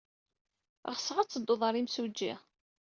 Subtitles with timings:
[0.93, 2.33] Ɣseɣ ad teddud ɣer yimsujji.